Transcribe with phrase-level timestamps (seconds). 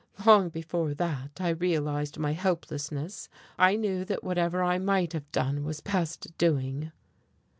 [0.25, 5.63] Long before that I realized my helplessness, I knew that whatever I might have done
[5.63, 6.91] was past doing."